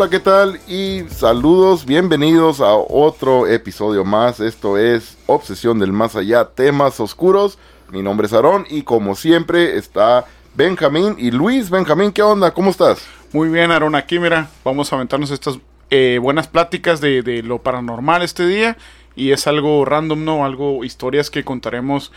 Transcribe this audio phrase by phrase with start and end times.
[0.00, 0.58] Hola, ¿qué tal?
[0.66, 4.40] Y saludos, bienvenidos a otro episodio más.
[4.40, 7.58] Esto es Obsesión del Más Allá, temas oscuros.
[7.90, 11.68] Mi nombre es Aarón y como siempre está Benjamín y Luis.
[11.68, 12.54] Benjamín, ¿qué onda?
[12.54, 13.06] ¿Cómo estás?
[13.34, 15.58] Muy bien, Aarón, aquí mira, vamos a aventarnos estas
[15.90, 18.78] eh, buenas pláticas de, de lo paranormal este día.
[19.14, 20.46] Y es algo random, ¿no?
[20.46, 22.10] Algo, historias que contaremos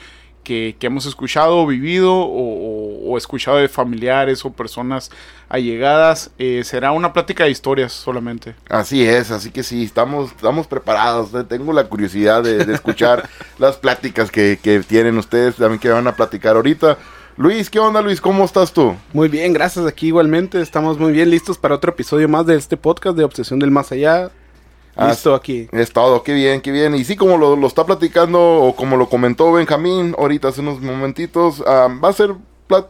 [0.43, 5.11] que, hemos escuchado, vivido o, escuchado de familiares o personas
[5.49, 6.31] allegadas.
[6.39, 8.55] Eh, será una plática de historias solamente.
[8.69, 11.29] Así es, así que sí, estamos, estamos preparados.
[11.47, 16.15] Tengo la curiosidad de, escuchar las pláticas que, que tienen ustedes, también que van a
[16.15, 16.97] platicar ahorita.
[17.35, 18.21] Luis, ¿qué onda Luis?
[18.21, 18.95] ¿Cómo estás tú?
[19.11, 19.85] Muy bien, gracias.
[19.87, 23.59] Aquí igualmente estamos muy bien listos para otro episodio más de este podcast de Obsesión
[23.59, 24.29] del Más Allá.
[24.95, 25.67] Listo aquí.
[25.71, 26.95] Es todo, qué bien, qué bien.
[26.95, 31.63] Y sí, como lo, está platicando o como lo comentó Benjamín ahorita hace unos momentitos,
[31.65, 32.35] ah, va a ser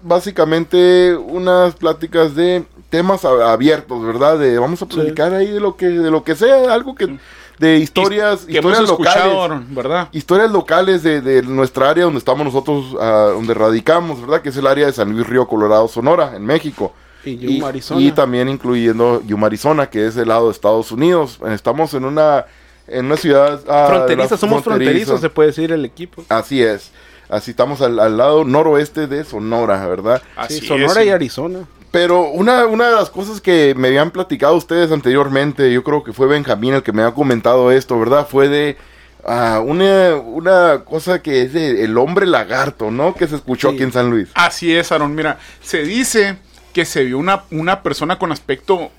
[0.01, 4.37] básicamente unas pláticas de temas abiertos, ¿verdad?
[4.37, 7.17] De, vamos a platicar ahí de lo que de lo que sea, algo que
[7.59, 10.09] de historias, historias locales, ¿verdad?
[10.11, 14.41] Historias locales de, nuestra área donde estamos nosotros, ah, donde radicamos, ¿verdad?
[14.41, 16.93] Que es el área de San Luis Río Colorado, Sonora, en México.
[17.25, 21.39] Y, también incluyendo Yuma, Arizona, que es el lado de Estados Unidos.
[21.47, 22.45] Estamos en una,
[22.87, 23.61] en una ciudad...
[23.67, 26.23] Ah, fronteriza, somos fronterizos, se puede decir el equipo.
[26.29, 26.91] Así es.
[27.29, 30.21] Así estamos al, lado noroeste de Sonora, ¿verdad?
[30.35, 31.65] Así Sonora y Arizona.
[31.89, 36.11] Pero una, una de las cosas que me habían platicado ustedes anteriormente, yo creo que
[36.11, 38.27] fue Benjamín el que me ha comentado esto, ¿verdad?
[38.27, 38.77] Fue de
[39.25, 43.13] ah, una, una cosa que es de el hombre lagarto, ¿no?
[43.13, 44.29] Que se escuchó aquí en San Luis.
[44.33, 45.13] Así es, Aaron.
[45.13, 46.37] Mira, se dice
[46.73, 48.91] que se vio una, una persona con aspecto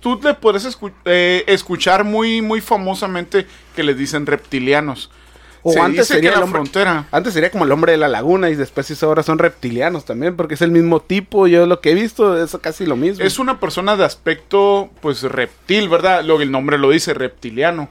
[0.00, 5.10] tú le puedes eh, escuchar muy, muy famosamente que les dicen reptilianos.
[5.62, 7.06] O antes sería la frontera.
[7.10, 10.54] Antes sería como el hombre de la laguna y después ahora son reptilianos también, porque
[10.54, 11.46] es el mismo tipo.
[11.46, 13.24] Yo lo que he visto es casi lo mismo.
[13.24, 16.22] Es una persona de aspecto, pues reptil, ¿verdad?
[16.24, 17.88] Lo que el nombre lo dice, reptiliano.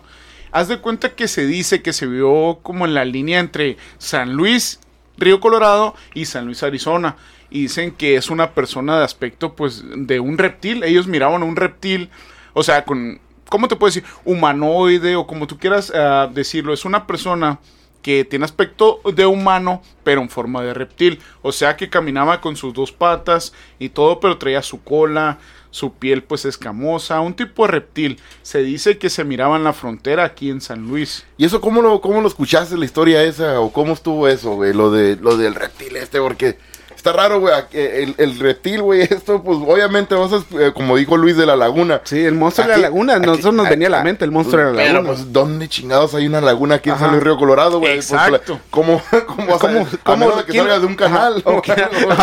[0.51, 4.33] Haz de cuenta que se dice que se vio como en la línea entre San
[4.33, 4.79] Luis,
[5.17, 7.17] Río Colorado y San Luis, Arizona
[7.49, 10.83] y dicen que es una persona de aspecto pues de un reptil.
[10.83, 12.09] Ellos miraban a un reptil,
[12.53, 13.19] o sea, con,
[13.49, 14.03] ¿cómo te puedo decir?
[14.25, 16.73] Humanoide o como tú quieras ah, decirlo.
[16.73, 17.59] Es una persona
[18.01, 21.19] que tiene aspecto de humano, pero en forma de reptil.
[21.41, 25.39] O sea que caminaba con sus dos patas y todo, pero traía su cola,
[25.71, 28.19] su piel pues escamosa, un tipo de reptil.
[28.43, 31.25] Se dice que se miraba en la frontera aquí en San Luis.
[31.37, 33.59] ¿Y eso cómo lo, cómo lo escuchaste la historia esa?
[33.59, 34.73] ¿O cómo estuvo eso, güey?
[34.73, 36.57] Lo, de, lo del reptil este, porque
[36.97, 37.53] está raro, güey.
[37.71, 41.55] El, el, reptil, güey, esto, pues obviamente vas a, eh, como dijo Luis de la
[41.55, 42.01] Laguna.
[42.03, 43.19] Sí, el monstruo de la laguna.
[43.19, 45.01] Nosotros nos venía a la mente el monstruo de la laguna.
[45.01, 47.95] Pero, pues, ¿dónde chingados hay una laguna aquí en San Luis Río Colorado, güey?
[47.95, 48.59] Pues, Exacto.
[48.69, 51.43] ¿Cómo, cómo, cómo, cómo que salga de un canal?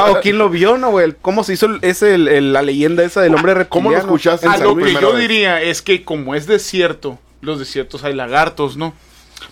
[0.05, 1.15] O, quién, lo vio, ¿no, güey?
[1.21, 3.71] ¿Cómo se hizo ese, la leyenda esa del hombre reptiliano?
[3.71, 4.47] ¿Cómo lo escuchaste?
[4.47, 8.95] A lo que yo diría es que como es desierto, los desiertos hay lagartos, ¿no?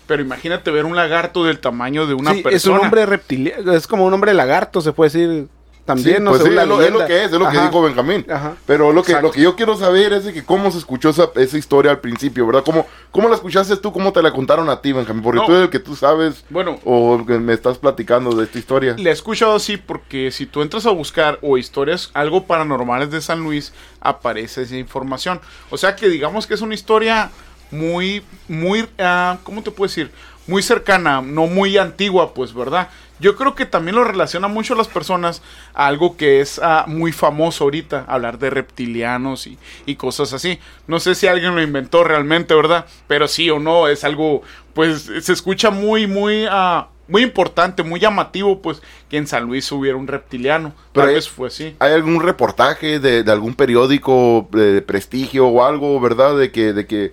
[0.06, 2.56] Pero imagínate ver un lagarto del tamaño de una persona.
[2.56, 5.48] Es un hombre reptiliano, es como un hombre lagarto, se puede decir.
[5.84, 8.24] También, no pues es, lo, que es, es lo que dijo Benjamín.
[8.66, 11.30] Pero lo que, lo que yo quiero saber es de que cómo se escuchó esa,
[11.34, 12.62] esa historia al principio, ¿verdad?
[12.64, 13.92] ¿Cómo, ¿Cómo la escuchaste tú?
[13.92, 15.24] ¿Cómo te la contaron a ti, Benjamín?
[15.24, 18.60] Porque tú eres el que tú sabes bueno, o que me estás platicando de esta
[18.60, 18.94] historia.
[18.96, 23.20] Le he escuchado así porque si tú entras a buscar o historias algo paranormales de
[23.20, 25.40] San Luis, aparece esa información.
[25.70, 27.32] O sea que digamos que es una historia
[27.72, 30.10] muy, muy, uh, ¿cómo te puedo decir?
[30.46, 32.88] Muy cercana, no muy antigua, pues, ¿verdad?
[33.18, 35.42] Yo creo que también lo relaciona mucho a las personas
[35.74, 40.58] a algo que es ah, muy famoso ahorita, hablar de reptilianos y, cosas así.
[40.88, 42.86] No sé si alguien lo inventó realmente, ¿verdad?
[43.06, 44.42] Pero sí o no, es algo,
[44.74, 46.46] pues se escucha muy, muy...
[46.46, 48.80] Uh, muy importante, muy llamativo, pues,
[49.10, 50.72] que en San Luis hubiera un reptiliano.
[50.92, 51.76] Pero Tal vez fue así.
[51.78, 56.38] ¿Hay algún reportaje de, de algún periódico de, prestigio o algo, verdad?
[56.38, 57.12] De que, de que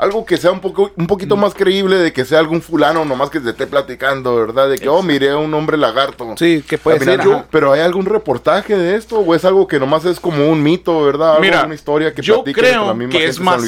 [0.00, 3.28] algo que sea un poco un poquito más creíble de que sea algún fulano nomás
[3.28, 4.70] que se esté platicando, ¿verdad?
[4.70, 6.34] De que, oh, miré a un hombre lagarto.
[6.38, 7.20] Sí, que puede ser.
[7.50, 9.18] pero ¿hay algún reportaje de esto?
[9.18, 11.38] ¿O es algo que nomás es como un mito, ¿verdad?
[11.38, 13.62] Mira, una historia que yo creo que es más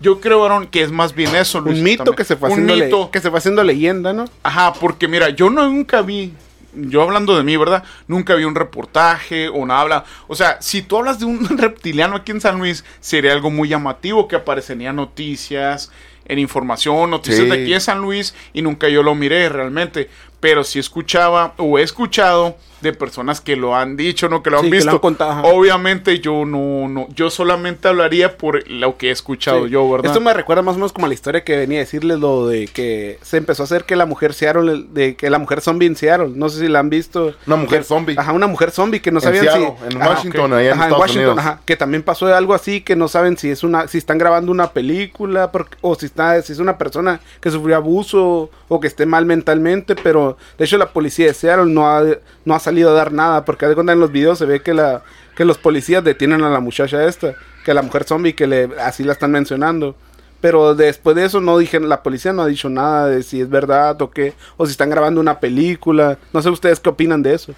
[0.00, 3.20] Yo creo, Aaron, que es más bien eso, Un mito que se fue haciendo que
[3.20, 4.26] se fue haciendo leyenda, ¿no?
[4.42, 6.34] Ajá, porque mira, yo nunca vi
[6.82, 7.84] yo hablando de mí, ¿verdad?
[8.06, 9.80] Nunca vi un reportaje o nada.
[9.80, 10.04] Habla.
[10.26, 13.68] O sea, si tú hablas de un reptiliano aquí en San Luis, sería algo muy
[13.68, 15.90] llamativo que aparecería noticias,
[16.28, 20.10] en información, noticias de aquí en San Luis y nunca yo lo miré realmente.
[20.40, 24.42] Pero si escuchaba o he escuchado de personas que lo han dicho, ¿no?
[24.42, 25.00] Que lo han visto.
[25.42, 30.06] Obviamente yo no, no, yo solamente hablaría por lo que he escuchado yo, ¿verdad?
[30.06, 32.46] Esto me recuerda más o menos como a la historia que venía a decirles lo
[32.46, 35.86] de que se empezó a hacer que la mujer Seattle, de que la mujer zombie
[35.86, 37.34] en Seattle, no sé si la han visto.
[37.46, 38.16] Una mujer zombie.
[38.18, 39.62] Ajá, una mujer zombie que no sabían si.
[39.90, 43.36] En Washington, ahí en Estados Washington, Ajá, que también pasó algo así que no saben
[43.36, 47.20] si es una, si están grabando una película o si está, si es una persona
[47.40, 51.72] que sufrió abuso o que esté mal mentalmente, pero de hecho la policía de Seattle
[51.72, 52.02] no ha,
[52.44, 54.74] no ha salido a dar nada porque de cuenta en los videos se ve que
[54.74, 55.02] la
[55.34, 57.34] que los policías detienen a la muchacha esta,
[57.64, 59.94] que la mujer zombie que le así la están mencionando.
[60.40, 63.48] Pero después de eso no dije, la policía no ha dicho nada de si es
[63.48, 66.18] verdad o qué, o si están grabando una película.
[66.32, 67.54] No sé ustedes qué opinan de eso.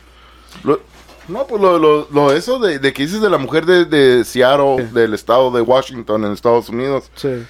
[1.28, 4.88] no, pues lo, lo, eso de, de, que dices de la mujer de, de Seattle,
[4.92, 7.10] del estado de Washington en Estados Unidos.
[7.16, 7.46] Sí.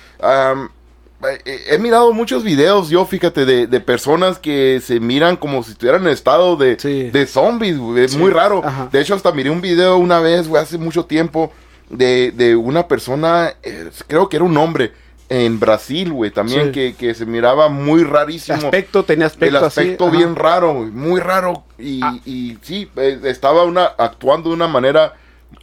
[1.45, 6.03] He mirado muchos videos, yo fíjate, de, de, personas que se miran como si estuvieran
[6.03, 8.63] en estado de, de zombies, Es muy raro.
[8.91, 11.53] De hecho, hasta miré un video una vez, güey, hace mucho tiempo,
[11.91, 14.93] de, de una persona, eh, creo que era un hombre,
[15.31, 18.59] en Brasil, güey, también, que, que, se miraba muy rarísimo.
[18.59, 21.63] El aspecto, tenía aspecto El aspecto bien raro, muy raro.
[21.79, 22.19] Y, ah.
[22.25, 25.15] y sí, eh, estaba una, actuando de una manera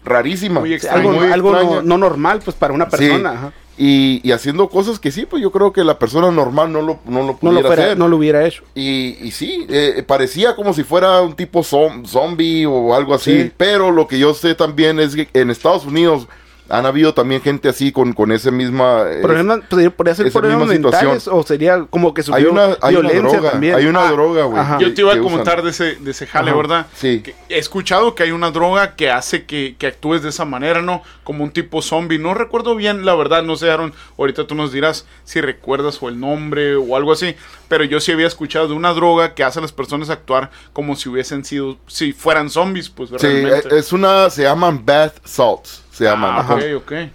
[0.06, 0.62] rarísima.
[0.62, 3.52] Muy algo, algo no, normal, pues, para una persona.
[3.78, 7.24] Y, haciendo cosas que sí, pues yo creo que la persona normal no lo, no
[7.24, 7.98] lo pudiera hacer.
[7.98, 8.64] No lo hubiera hecho.
[8.74, 13.52] Y, y sí, eh, parecía como si fuera un tipo zombie o algo así.
[13.56, 16.28] Pero lo que yo sé también es que en Estados Unidos
[16.70, 19.60] han habido también gente así con, con esa misma eh, problema,
[19.96, 23.76] podría ser problemas mentales o sería como que hay una, hay una droga, también.
[23.76, 24.64] Hay una ah, droga, güey.
[24.80, 26.88] Yo te iba a comentar de ese, de ese jale, ¿verdad?
[26.96, 27.24] Sí.
[27.50, 31.04] he escuchado que hay una droga que hace que, que, actúes de esa manera, ¿no?
[31.24, 32.20] Como un tipo zombie.
[32.20, 33.94] No recuerdo bien, la verdad, no sé, Aaron.
[34.18, 37.36] Ahorita tú nos dirás si recuerdas o el nombre o algo así.
[37.68, 40.96] Pero yo sí había escuchado de una droga que hace a las personas actuar como
[40.96, 43.28] si hubiesen sido, si fueran zombies, pues Sí,
[43.72, 46.46] es una, se llaman bath salts se llama.
[46.48, 46.60] Ah,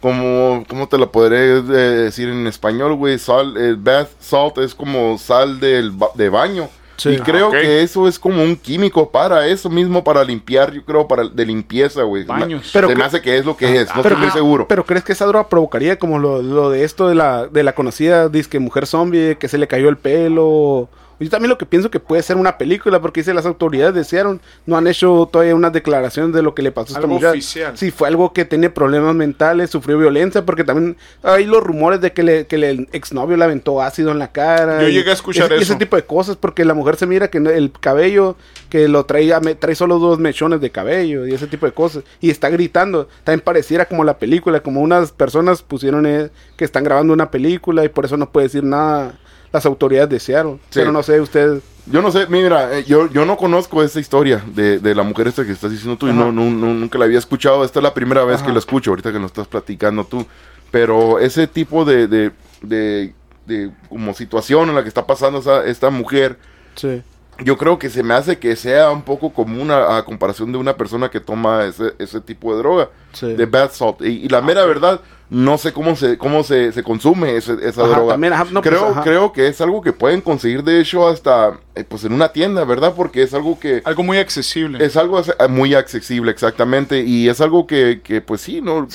[0.00, 3.16] Como, ¿cómo te lo podré eh, decir en español, güey?
[3.16, 6.68] Sal, el bath salt es como sal del de baño.
[7.04, 10.84] Y creo ah, que eso es como un químico para eso mismo, para limpiar, yo
[10.84, 12.24] creo, para de limpieza, güey.
[12.24, 12.70] Baños.
[12.72, 14.66] Pero se me hace que es lo que es, no pero, estoy seguro.
[14.68, 17.74] Pero ¿crees que esa droga provocaría como lo, lo de esto de la, de la
[17.74, 20.88] conocida disque mujer zombie, que se le cayó el pelo?
[21.22, 24.40] Yo también lo que pienso que puede ser una película, porque dice las autoridades desearon,
[24.66, 27.30] no han hecho todavía unas declaraciones de lo que le pasó a esta mujer.
[27.30, 27.76] Oficial.
[27.76, 32.12] Sí, fue algo que tiene problemas mentales, sufrió violencia, porque también hay los rumores de
[32.12, 34.82] que, le, que el exnovio le aventó ácido en la cara.
[34.82, 35.62] Yo llegué a escuchar eso.
[35.62, 38.36] Ese tipo de cosas, porque la mujer se mira que el cabello,
[38.68, 42.04] que lo traía, trae solo dos mechones de cabello y ese tipo de cosas.
[42.20, 43.08] Y está gritando.
[43.24, 47.84] También pareciera como la película, como unas personas pusieron eh, que están grabando una película
[47.84, 49.14] y por eso no puede decir nada
[49.52, 50.60] las autoridades desearon.
[50.72, 51.60] Pero no sé, usted...
[51.86, 55.26] Yo no sé, mira, eh, yo, yo no conozco esa historia de, de la mujer
[55.26, 57.64] esta que estás diciendo tú y no, no, nunca la había escuchado.
[57.64, 60.24] Esta es la primera vez que la escucho, ahorita que nos estás platicando tú.
[60.70, 62.30] Pero ese tipo de, de,
[62.62, 63.12] de,
[63.46, 66.38] de como situación en la que está pasando esa, esta mujer,
[66.76, 67.02] sí.
[67.44, 70.76] yo creo que se me hace que sea un poco común a, comparación de una
[70.76, 72.90] persona que toma ese, ese tipo de droga,
[73.20, 74.00] de bath salt.
[74.02, 75.00] Y, la mera verdad
[75.32, 78.18] no sé cómo se cómo se, se consume esa droga.
[78.18, 82.12] Pues, creo, creo que es algo que pueden conseguir de hecho hasta eh, pues en
[82.12, 82.92] una tienda, ¿verdad?
[82.94, 83.80] Porque es algo que...
[83.86, 84.84] Algo muy accesible.
[84.84, 87.00] Es algo eh, muy accesible, exactamente.
[87.00, 88.86] Y es algo que, que pues sí, no,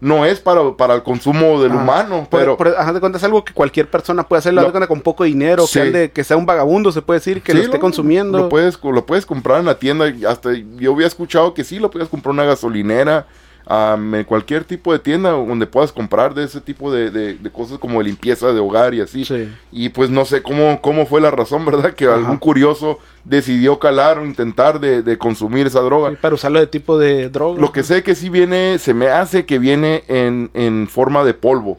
[0.00, 2.56] no, es para, para el consumo del humano, pero...
[2.56, 6.10] Por, de cuenta es algo que cualquier persona puede hacer, lo, con poco dinero, que,
[6.12, 8.36] que sea un vagabundo, se puede decir, que lo esté consumiendo.
[8.36, 11.88] Lo puedes, lo puedes comprar en la tienda, hasta yo había escuchado que sí, lo
[11.88, 13.26] puedes comprar en una gasolinera
[13.70, 18.52] en cualquier tipo de tienda donde puedas comprar de ese tipo de, cosas como limpieza
[18.52, 19.26] de hogar y así.
[19.70, 21.94] Y pues no sé cómo, cómo fue la razón, ¿verdad?
[21.94, 26.12] Que algún curioso decidió calar o intentar de, consumir esa droga.
[26.20, 27.60] para usarlo de tipo de droga.
[27.60, 31.34] Lo que sé que sí viene, se me hace que viene en, en forma de
[31.34, 31.78] polvo.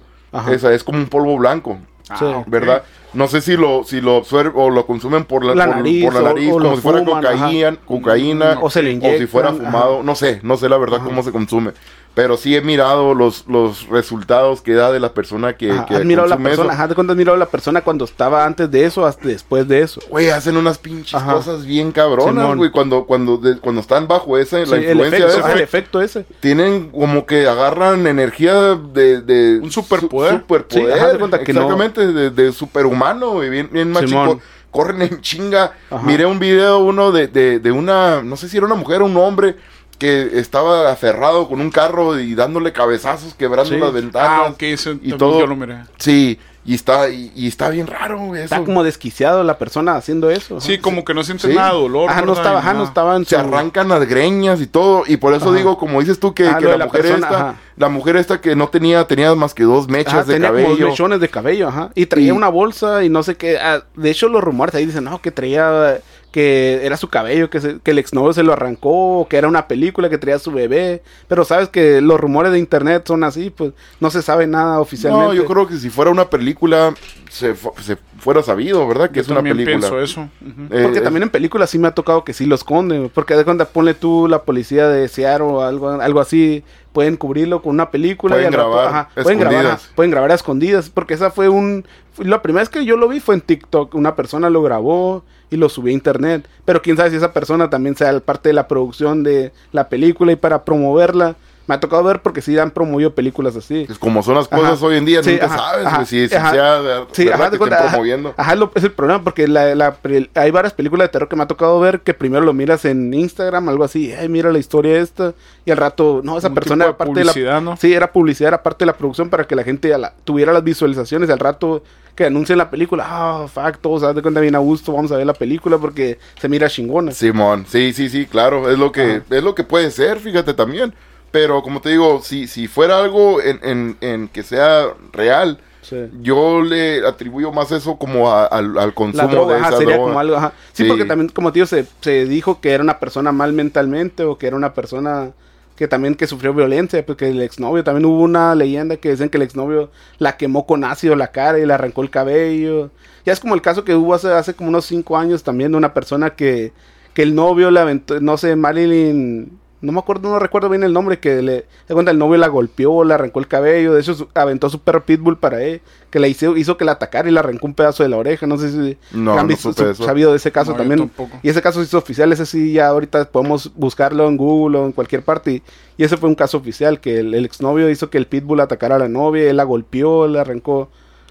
[0.51, 1.79] Esa es como un polvo blanco.
[2.10, 2.84] Ah, ¿Verdad?
[3.13, 6.21] No sé si lo, si lo absorben o lo consumen por la, nariz, por, la
[6.21, 10.77] nariz como si fuera cocaína, cocaína o, si fuera fumado, no sé, no sé la
[10.77, 11.71] verdad cómo se consume.
[12.19, 16.03] Pero sí he mirado los, los resultados que da de la persona que, que ¿Has
[16.03, 16.73] mirado la persona?
[16.73, 19.83] Ajá, ¿de cuándo has mirado la persona cuando estaba antes de eso hasta después de
[19.83, 20.01] eso?
[20.09, 22.71] Güey, hacen unas pinches cosas bien cabronas, güey.
[22.71, 26.25] Cuando, cuando, cuando están bajo esa, la influencia el efecto, de ese, el efecto ese.
[26.41, 29.21] Tienen como que agarran energía de...
[29.21, 30.39] de Un superpoder.
[30.41, 31.39] superpoder.
[31.39, 33.49] exactamente, de, de, superhumano, güey.
[33.49, 35.73] Bien, bien machico corren en chinga.
[36.03, 39.05] Miré un video uno de, de, de, una, no sé si era una mujer o
[39.05, 39.55] un hombre,
[39.99, 44.53] que estaba aferrado con un carro y dándole cabezazos, quebrando las ventanas.
[44.57, 44.65] Ah,
[45.03, 45.39] y todo.
[45.39, 45.77] Yo lo miré.
[45.97, 48.35] Sí, Y está, y, y está bien raro.
[48.35, 48.65] Está Eso.
[48.65, 50.59] como desquiciado la persona haciendo eso.
[50.61, 51.55] Sí, como que no sientes Sí.
[51.55, 52.09] nada de dolor.
[52.09, 52.87] Ajá, no estaba, ajá, no nada.
[52.89, 55.03] estaba en se su- arrancan las greñas y todo.
[55.07, 55.57] Y por eso Ajá.
[55.57, 57.55] digo, como dices tú, que, Ah, que la mujer persona, esta, ajá.
[57.75, 60.61] la mujer esta que no tenía, tenía más que dos mechas Ajá, de tenía como
[60.63, 60.85] cabello.
[60.85, 61.89] dos mechones de cabello, ajá.
[61.95, 63.57] Y traía Y- una bolsa y no sé qué.
[63.57, 65.99] ah, de hecho, los rumores ahí dicen, no, que traía,
[66.31, 69.67] que era su cabello, que, se- que el exnovio se lo arrancó, que era una
[69.67, 71.01] película, que traía a su bebé.
[71.27, 75.27] Pero sabes que los rumores de internet son así, pues no se sabe nada oficialmente.
[75.27, 76.93] No, yo creo que si fuera una película,
[77.29, 79.09] se, fu- se fuera sabido, ¿verdad?
[79.09, 79.77] Que Yo es una también película.
[79.89, 80.29] pienso eso.
[80.71, 83.09] Eh, Porque es- también en películas sí me ha tocado que sí lo esconden.
[83.13, 87.62] Porque de cuando ponle tú la policía de Seattle o algo, algo así, pueden cubrirlo
[87.62, 88.36] con una película.
[88.36, 90.89] Pueden y al rato- grabar pueden grabar, ajá, pueden grabar a escondidas.
[90.89, 91.86] Porque esa fue un...
[92.17, 93.96] La primera vez que yo lo vi fue en TikTok.
[93.96, 96.48] Una persona lo grabó y lo subió a internet.
[96.65, 100.31] Pero quién sabe si esa persona también sea parte de la producción de la película
[100.31, 101.36] y para promoverla.
[101.69, 103.83] Me ha tocado ver porque sí han promovido películas así.
[103.85, 104.85] Pues como son las cosas Ajá.
[104.88, 106.49] hoy en día, Sí, nunca ajá, sabes ajá, si, si ajá.
[106.51, 108.33] sea de, Sí, verdad ajá, que de cuenta, estén promoviendo.
[108.38, 111.35] Ajá, lo- es el problema porque la, la pre- hay varias películas de terror que
[111.35, 114.57] me ha tocado ver que primero lo miras en Instagram, algo así, ay, mira la
[114.57, 117.33] historia esta, y al rato, no, esa Un persona tipo era parte de la...
[117.33, 117.77] publicidad, ¿no?
[117.77, 120.63] Sí, era publicidad, era parte de la producción para que la gente la- tuviera las
[120.63, 121.83] visualizaciones, al rato
[122.15, 125.17] que anuncien la película, ah, fuck, todos, haz de cuenta bien a gusto, vamos a
[125.17, 127.11] ver la película porque se mira chingona.
[127.11, 129.21] Simón, sí, sí, sí, claro, es lo que, Ajá.
[129.38, 130.95] es lo que puede ser, fíjate también.
[131.31, 135.95] Pero como te digo, si, si fuera algo en, en, en que sea real, Sí.
[136.21, 139.95] yo le atribuyo más eso como a- al, La consumo droga, de ajá, esa sería
[139.95, 140.09] droga.
[140.09, 140.53] como algo, ajá.
[140.74, 140.89] Sí, Sí.
[140.89, 144.38] porque también, como te digo, se, se dijo que era una persona mal mentalmente o
[144.38, 145.31] que era una persona
[145.75, 149.38] que también que sufrió violencia, porque el exnovio, también hubo una leyenda que dicen que
[149.38, 152.91] el exnovio la quemó con ácido la cara y le arrancó el cabello.
[153.25, 155.77] Ya es como el caso que hubo hace, hace como unos cinco años también de
[155.77, 156.74] una persona que,
[157.13, 160.91] que el novio le aventó, no sé, Marilyn, no me acuerdo, no recuerdo bien el
[160.93, 161.53] nombre, que le,
[161.88, 164.79] de cuenta el novio la golpeó, le arrancó el cabello, de hecho su- aventó su
[164.79, 167.74] perro pitbull para él, que le hizo, hizo que la atacara y le arrancó un
[167.74, 170.03] pedazo de la oreja, no sé si No, han no visto- su- eso.
[170.03, 171.09] sabido de ese caso No, también.
[171.43, 174.91] Y ese caso es oficial, ese sí ya ahorita podemos buscarlo en Google o en
[174.91, 175.51] cualquier parte.
[175.51, 175.63] Y,
[175.98, 178.95] y ese fue un caso oficial, que el, el exnovio hizo que el pitbull atacara
[178.95, 180.89] a la novia, él la golpeó, le arrancó,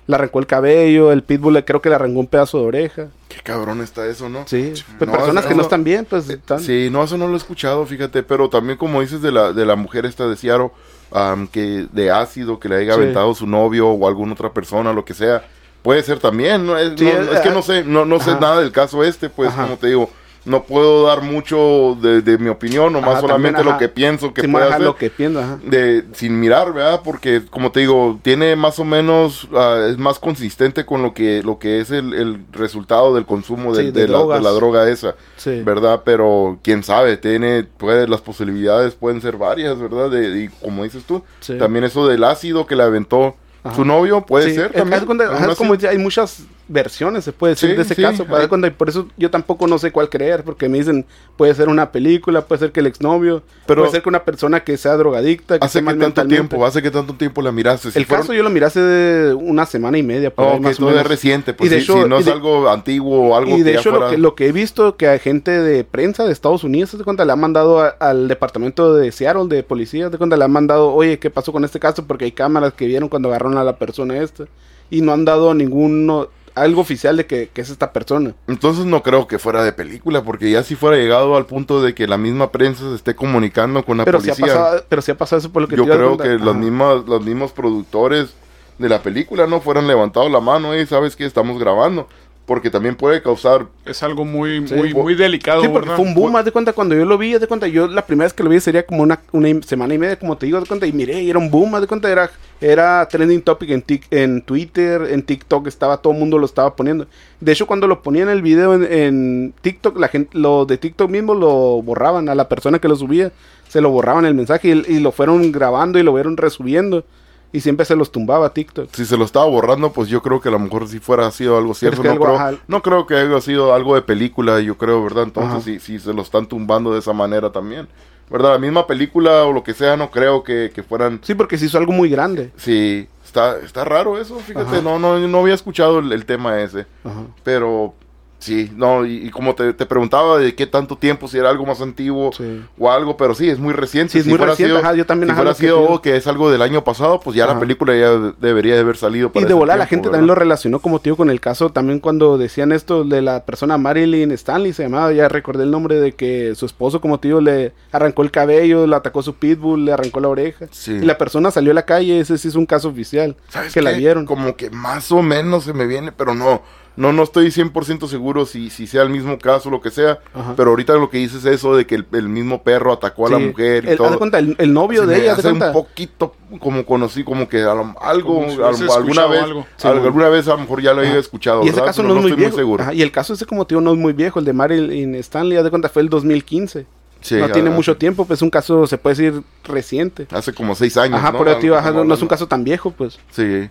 [0.09, 3.07] le arrancó el cabello, el pitbull le- creo que le arrancó un pedazo de oreja.
[3.29, 4.43] Qué cabrón está eso, ¿no?
[4.49, 6.59] Sí, pues No, personas eso que no están bien, pues están...
[6.61, 9.65] Sí, no, eso no lo he escuchado, fíjate, pero también como dices de la, de
[9.67, 10.71] la mujer esta de Seattle,
[11.13, 13.01] am, que de ácido, que le haya Sí.
[13.01, 15.47] aventado su novio o alguna otra persona, lo que sea,
[15.83, 16.77] puede ser también, ¿no?
[16.79, 18.41] Es, Sí, no- eh, es que ah, no sé, no, no sé ajá.
[18.41, 19.65] nada del caso este, pues Ajá.
[19.65, 20.11] como te digo,
[20.49, 24.33] no puedo dar mucho de, de mi opinión, nomás Ajá, solamente también, lo que pienso
[24.35, 24.81] que Sí, puede hacer.
[24.81, 25.59] lo que pienso, ajá.
[25.65, 27.03] De, sin mirar, ¿verdad?
[27.05, 31.43] Porque, como te digo, tiene más o menos, ah, es más consistente con lo que,
[31.45, 35.15] lo que es el, el resultado del consumo de, Sí, de de la, droga esa.
[35.37, 35.63] Sí.
[35.63, 36.03] ¿verdad?
[36.05, 40.11] Pero quién sabe, tiene, puede, las posibilidades pueden ser varias, ¿verdad?
[40.11, 41.23] De, y como dices tú,
[41.59, 43.75] también eso del ácido que le aventó Ajá.
[43.77, 45.03] su novio, puede Sí, ser es- también.
[45.23, 45.55] ajá, es así.
[45.57, 48.25] como hay muchas versiones, se puede decir, Sí, de ese sí, caso.
[48.25, 51.07] de hay- cuenta, y por eso yo tampoco no sé cuál creer, porque me dicen,
[51.37, 54.61] puede ser una película, puede ser que el exnovio, Pero- puede ser que una persona
[54.65, 56.65] que sea drogadicta, que ¿Hace mal tanto tiempo?
[56.67, 57.91] ¿Hace qué tanto tiempo la miraste?
[57.91, 60.53] Si el fueron- caso yo lo miré hace de una semana y media, por Oh,
[60.55, 61.09] ahí, más o todo es menos.
[61.11, 63.63] reciente, pues Y de si, hecho- si no es de- algo antiguo o algo Y
[63.63, 66.33] de que hecho, lo que, lo que he visto que a gente de prensa de
[66.33, 67.25] Estados Unidos, ¿te das cuenta?
[67.25, 70.37] Le han mandado a- al departamento de Seattle de policía, ¿te cuenta?
[70.37, 72.05] Le han mandado, oye, ¿qué pasó con este caso?
[72.07, 74.45] Porque hay cámaras que vieron cuando agarraron a la persona esta.
[74.91, 76.29] Y no han dado ninguno,
[76.61, 78.35] algo oficial de que, que es esta persona.
[78.47, 81.95] Entonces no creo que fuera de película, porque ya si fuera llegado al punto de
[81.95, 84.55] que la misma prensa se esté comunicando con la Pero si, ha policía.
[84.55, 87.07] pasado, pero si ha pasado eso por lo que yo te creo que los mismos,
[87.07, 88.35] los mismos productores
[88.79, 92.09] de la película no fueran levantado la mano y sabes que estamos grabando.
[92.49, 95.97] Porque también puede causar Es algo muy, Sí, muy, muy delicado, Sí, porque ¿verdad?
[95.97, 98.05] fue un boom, haz de cuenta, cuando yo lo vi, haz de cuenta, yo la
[98.07, 100.57] primera vez que lo vi sería como una, una semana y media, como te digo,
[100.57, 103.43] haz de cuenta, y miré, y era un boom, haz de cuenta, era, era trending
[103.43, 107.07] topic en, tic- en Twitter, en TikTok, estaba, todo el mundo lo estaba poniendo.
[107.39, 111.11] De hecho, cuando lo ponían el video en, en TikTok, la gente, lo de TikTok
[111.11, 113.31] mismo lo borraban a la persona que lo subía,
[113.69, 117.05] se lo borraban el mensaje y, y lo fueron grabando y lo fueron resubiendo,
[117.53, 118.91] y siempre se los tumbaba TikTok.
[118.93, 121.57] si se lo estaba borrando, pues yo creo que a lo mejor si fuera sido
[121.57, 122.03] algo cierto.
[122.03, 122.55] No, algo, creo, ajá.
[122.67, 125.25] no creo que haya sido algo de película, yo creo, ¿verdad?
[125.25, 127.89] Entonces, si, si se lo están tumbando de esa manera también,
[128.31, 128.53] ¿verdad?
[128.53, 131.21] La misma película o lo que sea, no creo que, que fueran.
[131.23, 132.53] Sí, porque se hizo algo muy grande.
[132.57, 134.77] Sí, está, está raro eso, fíjate.
[134.77, 134.83] Ajá.
[134.83, 136.87] No, no, no había escuchado el, el tema ese.
[137.05, 137.23] Ajá.
[137.45, 137.95] Pero
[138.41, 141.67] Sí, no, y, y como te, te preguntaba de qué tanto tiempo, si era algo
[141.67, 142.63] más antiguo Sí.
[142.79, 144.13] o algo, pero sí, es muy reciente.
[144.13, 146.03] Sí, es Si muy reciente, sido- ajá, yo también, Si fuera que sido pienso.
[146.03, 148.97] que es algo del año pasado, pues ya la película ya de- debería de haber
[148.97, 149.27] salido.
[149.27, 151.71] Y para de ese volar, la gente también lo relacionó como tío con el caso
[151.71, 155.97] también cuando decían esto de la persona Marilyn Stanley, se llamaba, ya recordé el nombre
[155.97, 159.93] de que su esposo como tío le arrancó el cabello, le atacó su pitbull, le
[159.93, 160.67] arrancó la oreja.
[160.71, 160.93] Sí.
[160.93, 163.83] Y la persona salió a la calle, ese sí es un caso oficial, ¿Sabes que
[163.83, 164.27] la vieron.
[164.27, 166.63] Como que más o menos se me viene, pero no.
[166.99, 170.19] No, no estoy 100% seguro si, si sea el mismo caso o lo que sea.
[170.35, 170.55] Ajá.
[170.57, 173.31] Pero ahorita lo que dices es eso de que el, el mismo perro atacó a
[173.31, 174.19] la mujer y el, todo.
[174.19, 175.73] cuenta, el, el novio Se de ella, hace un cuenta.
[175.73, 179.65] poquito como conocí, como que a lo- algo, Como si a alguna vez, algo.
[179.77, 181.87] Sí, alguna vez a lo mejor ya lo había escuchado, Y ese ¿verdad?
[181.87, 182.57] caso Pero no es muy estoy viejo.
[182.57, 182.83] seguro.
[182.83, 185.57] Ajá, y el caso ese como tío no es muy viejo, el de Marilyn Stanley,
[185.57, 186.85] haz de cuenta, fue el 2015.
[187.21, 190.27] Sí, no tiene mucho tiempo, pues es un caso, se puede decir, reciente.
[190.33, 191.39] Hace como seis años, Ajá, ¿no?
[191.39, 193.19] por eso, tío, no, no es un caso tan viejo, pues.
[193.31, 193.69] Sí.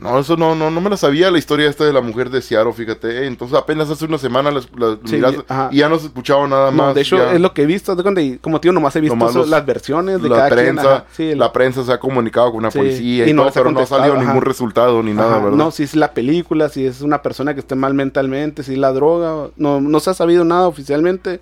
[0.00, 2.42] No, eso no, no, no me la sabía la historia esta de la mujer de
[2.42, 3.26] Seattle, fíjate.
[3.26, 6.70] Entonces apenas hace una semana la, la Sí, miraste y ya no se escuchaba nada
[6.72, 6.94] No, más.
[6.94, 9.34] de hecho, ya es lo que he visto, de como tío, nomás he visto Nomás
[9.34, 10.60] los- las versiones de la cada quien.
[10.60, 13.32] prensa, ajá, sí, el- la prensa se ha comunicado con la Sí, policía y, y
[13.32, 14.24] no todo, pero no ha salido ajá.
[14.24, 15.56] ningún resultado ni nada, ¿verdad?
[15.56, 18.78] No, si es la película, si es una persona que esté mal mentalmente, si es
[18.78, 21.40] la droga, no, no se ha sabido nada oficialmente.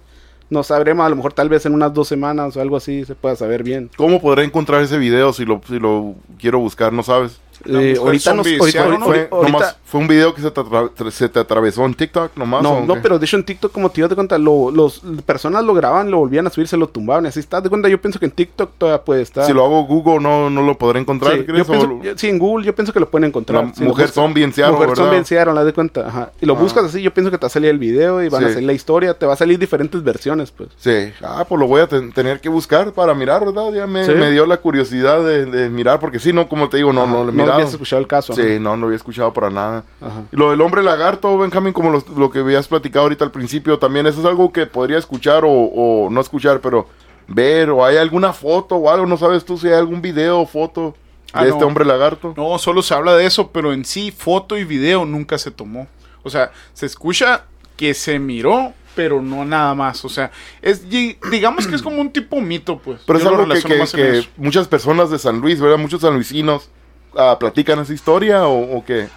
[0.50, 3.14] No sabremos, a lo mejor tal vez en unas dos semanas o algo así se
[3.14, 3.88] pueda saber bien.
[3.97, 6.92] ¿Cómo podré encontrar ese video si lo, si lo quiero buscar?
[6.92, 7.40] ¿No sabes?
[7.64, 8.99] La Eh, ahorita no zombie ahorita, ¿no?
[9.00, 12.37] Fue, ahorita- ahorita- nomás- fue un video que se te, se te atravesó en TikTok
[12.37, 12.62] nomás.
[12.62, 15.75] no, ¿o no, pero de hecho en TikTok como te cuenta, lo, los personas lo
[15.75, 17.61] graban, lo volvían a subir, se lo tumbaban y así está.
[17.61, 19.47] De cuenta, yo pienso que en TikTok todavía puede estar.
[19.47, 21.59] Si lo hago Google no, no lo podré encontrar, Sí, ¿crees?
[21.59, 23.64] yo pienso- O lo- yo- sí, en Google yo pienso que lo pueden encontrar.
[23.66, 26.09] La Si mujer zombie en Seattle, Mujer zombie en Seattle, haz de cuenta.
[26.09, 26.31] Ajá.
[26.40, 26.59] Y lo Ah.
[26.61, 28.62] buscas así, yo pienso que te va a salir el video y van a hacer
[28.62, 30.71] la historia, te va a salir diferentes versiones, pues.
[30.78, 33.73] Sí, ah, pues lo voy a ten- tener que buscar para mirar, ¿verdad?
[33.73, 37.02] Ya me, dio la curiosidad de, de mirar, porque sí, no, como te digo, no,
[37.02, 38.32] Ajá, no lo he no habías escuchado el caso.
[38.35, 39.85] Sí, no, no había escuchado para nada.
[40.00, 40.25] Ajá.
[40.32, 43.79] Y lo del hombre lagarto, Benjamín, como lo, lo que habías platicado ahorita al principio,
[43.79, 46.87] también eso es algo que podría escuchar o, o no escuchar, pero
[47.29, 50.46] ver, o hay alguna foto o algo, no sabes tú si hay algún video o
[50.46, 52.35] foto de Ah, este hombre lagarto.
[52.37, 55.88] No, solo se habla de eso, pero en sí, foto y video nunca se tomó.
[56.22, 57.44] O sea, se escucha
[57.77, 60.05] que se miró, pero no nada más.
[60.05, 60.88] O sea, es
[61.31, 63.00] digamos que es como un tipo mito, pues.
[63.07, 63.46] Pero es Yo algo
[63.92, 65.79] que, muchas personas de San Luis, ¿verdad?
[65.79, 66.68] Muchos sanluisinos
[67.16, 69.09] ah, platican esa historia o, o qué.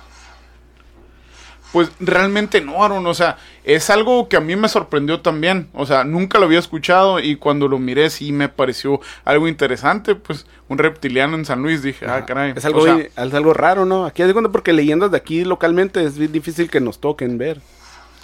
[1.76, 3.06] Pues realmente no, Aaron.
[3.06, 5.68] O sea, es algo que a mí me sorprendió también.
[5.74, 10.16] O sea, nunca lo había escuchado y cuando lo miré sí me pareció algo interesante.
[10.16, 11.84] Pues un reptiliano en San Luis.
[11.84, 12.54] Dije, ah, caray.
[12.56, 14.06] Es algo, O sea, es algo raro, ¿no?
[14.06, 17.60] Aquí porque leyendas de aquí localmente es bien difícil que nos toquen ver.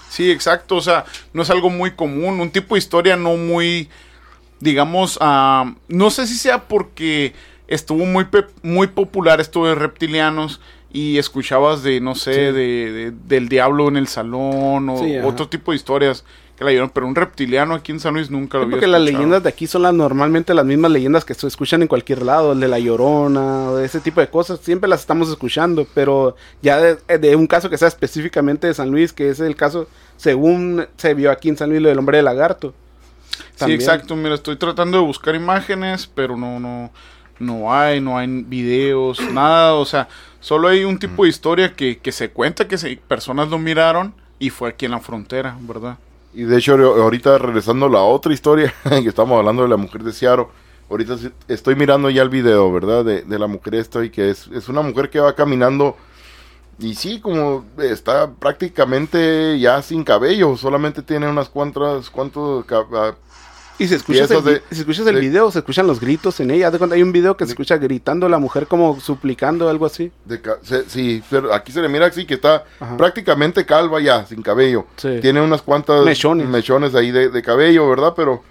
[0.07, 0.77] Sí, exacto.
[0.77, 1.03] O sea,
[1.33, 2.39] no es algo muy común.
[2.39, 3.89] Un tipo de historia no muy,
[4.61, 7.33] digamos, ah, no sé si sea porque
[7.73, 10.59] estuvo muy, pe- muy popular esto de reptilianos
[10.93, 12.39] y escuchabas de, no sé, Sí.
[12.39, 16.25] de, de- del diablo en el salón o Sí, otro tipo de historias
[16.57, 16.89] que la dieron.
[16.89, 19.17] Pero un reptiliano aquí en San Luis nunca lo Sí, había porque las escuchado.
[19.19, 22.51] leyendas de aquí son las normalmente las mismas leyendas que se escuchan en cualquier lado,
[22.51, 26.77] el de la llorona, de ese tipo de cosas, siempre las estamos escuchando, pero ya
[26.79, 30.85] de, de un caso que sea específicamente de San Luis, que es el caso según
[30.97, 32.73] se vio aquí en San Luis lo del hombre de lagarto.
[33.55, 34.15] Sí, exacto.
[34.15, 36.91] Mira, estoy tratando de buscar imágenes, pero no, no,
[37.41, 39.73] no hay, no hay videos, nada.
[39.75, 40.07] O sea,
[40.39, 44.13] solo hay un tipo de historia que, que se cuenta que se, personas lo miraron
[44.39, 45.97] y fue aquí en la frontera, ¿verdad?
[46.33, 49.77] Y de hecho, ahor- ahorita regresando a la otra historia, que estamos hablando de la
[49.77, 50.47] mujer de Seattle,
[50.89, 51.15] ahorita
[51.47, 53.03] estoy mirando ya el video, ¿verdad?
[53.05, 55.97] De, de la mujer esta y que es, es una mujer que va caminando
[56.79, 62.65] y sí, como está prácticamente ya sin cabello, solamente tiene unas cuantas, cuantos,
[63.79, 66.51] Y si escuchas, el, de- si escuchas el de- video, se escuchan los gritos en
[66.51, 66.69] ella.
[66.69, 70.11] De cuenta, hay un video que se escucha gritando la mujer como suplicando algo así.
[70.25, 72.95] de ca- se- sí, pero aquí se le mira así que está Ajá.
[72.97, 74.85] prácticamente calva ya, sin cabello.
[74.97, 75.17] Sí.
[75.21, 76.47] Tiene unas cuantas Mechones.
[76.47, 78.13] mechones ahí de, cabello, ¿verdad?
[78.15, 78.43] Pero,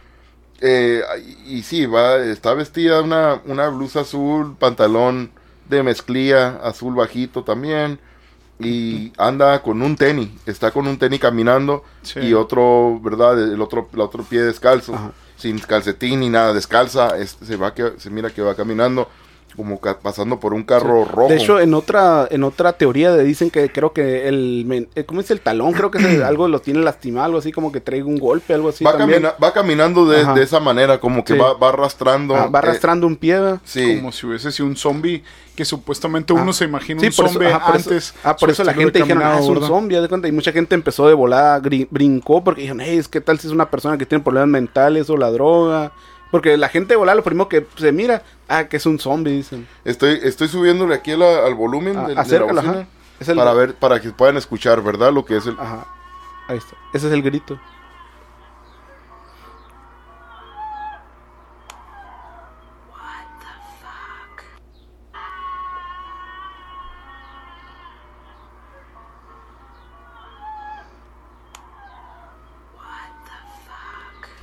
[0.61, 1.03] eh,
[1.47, 5.31] y, y sí, va, está vestida una, una blusa azul, pantalón
[5.69, 8.01] de mezclilla, azul bajito también.
[8.67, 12.21] Y anda con un tenis, está con un tenis caminando Sí.
[12.21, 13.41] y otro, ¿verdad?
[13.53, 15.13] El otro, el otro pie descalzo, Ajá.
[15.37, 19.09] sin calcetín ni nada, descalza, es- se va que, se mira que va caminando
[19.61, 21.29] como pasando por un carro rojo.
[21.29, 25.05] De hecho, en otra, en otra teoría de- dicen que creo que el, men- eh,
[25.05, 25.73] ¿cómo es el talón?
[25.73, 28.55] Creo que es el- algo lo tiene lastimado, algo así como que trae un golpe,
[28.55, 28.85] algo así.
[28.85, 29.23] va, también.
[29.23, 31.39] camina- va caminando de, esa manera, como que Sí.
[31.39, 32.35] va, va arrastrando.
[32.35, 33.39] Ah, va eh, arrastrando un pie.
[33.99, 35.23] Como si hubiese sido un zombie
[35.55, 36.41] que supuestamente Ah.
[36.41, 38.15] uno se imagina Sí, un zombie antes.
[38.25, 40.27] ah, por eso la gente dijeron, ah, es un zombie, de cuenta.
[40.27, 43.53] Y mucha gente empezó de volada, brincó, porque dijeron, hey, es que tal si es
[43.53, 45.93] una persona que tiene problemas mentales o la droga.
[46.31, 49.33] Porque la gente de volada lo primero que se mira, ah, que es un zombie,
[49.33, 49.67] dicen.
[49.85, 52.87] Estoy, estoy subiéndole aquí la- al volumen Ah, de, de la acércalo, bocina ajá.
[53.19, 55.13] Es el- para ver, para que puedan escuchar, ¿verdad?
[55.13, 55.55] Lo que es el.
[55.59, 55.87] Ajá.
[56.49, 56.77] Ahí está.
[56.95, 57.59] Ese es el grito.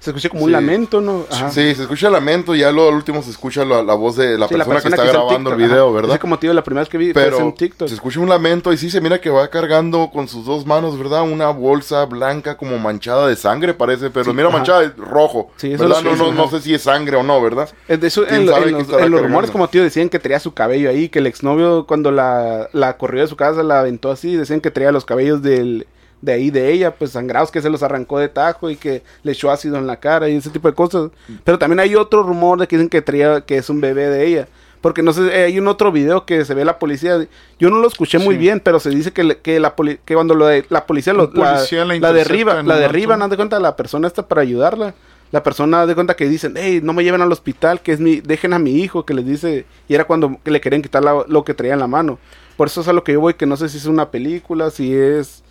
[0.08, 0.54] Se escucha como un Sí.
[0.54, 1.26] lamento, ¿no?
[1.30, 1.50] Ajá.
[1.52, 4.16] Sí, se escucha el lamento y ya lo, al último se escucha la, la voz
[4.16, 5.94] de la Sí, persona, que está hizo grabando el video, ajá.
[5.96, 6.12] ¿verdad?
[6.12, 7.90] Ese como digo, la primera vez que vi Pero en TikTok.
[7.90, 10.98] se escucha un lamento y sí se mira que va cargando con sus dos manos,
[10.98, 11.24] ¿verdad?
[11.24, 14.58] Una bolsa blanca como manchada de sangre parece, pero Sí, mira ajá.
[14.60, 15.98] manchada de rojo, Sí, eso ¿verdad?
[16.00, 17.68] es- No, no, no sé si es sangre o no, ¿verdad?
[17.90, 20.20] Es de eso, ¿Quién en, lo- en los, en los rumores, como tío, decían que
[20.20, 23.82] traía su cabello ahí, que el exnovio cuando la, la corrió de su casa la
[23.82, 25.86] aventó así, decían que traía los cabellos del,
[26.22, 29.32] de ahí de ella, pues sangrados, que se los arrancó de tajo y que le
[29.34, 31.12] echó ácido en la cara y ese tipo de cosas.
[31.44, 34.26] Pero también hay otro rumor de que dicen que traía, que es un bebé de
[34.26, 34.48] ella.
[34.82, 37.28] Porque no sé, hay un otro video que se ve la policía.
[37.60, 38.40] Yo no lo escuché muy Sí.
[38.40, 41.14] bien, pero se dice que, le- que, la, poli- que cuando lo de- la policía,
[41.14, 44.94] lo, policía la derriba, la derriban, haz de cuenta, la persona está para ayudarla.
[45.32, 48.22] La persona de cuenta que dicen, hey, no me lleven al hospital, que es mi,
[48.22, 51.44] dejen a mi hijo, que les dice, y era cuando le querían quitar la- lo
[51.44, 52.18] que traía en la mano.
[52.56, 54.70] Por eso es a lo que yo voy, que no sé si es una película,
[54.70, 55.44] si es,